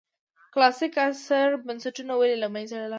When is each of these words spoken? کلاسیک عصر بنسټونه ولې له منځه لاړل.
کلاسیک 0.53 0.93
عصر 1.05 1.49
بنسټونه 1.65 2.13
ولې 2.17 2.35
له 2.43 2.47
منځه 2.53 2.75
لاړل. 2.81 2.89